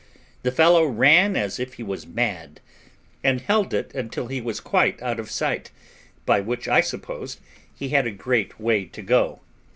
[0.41, 2.59] The fellow ran as if he was mad,
[3.23, 5.69] and held it till he was quite out of sight,
[6.25, 7.39] by which I supposed
[7.77, 9.41] he had a great way to go.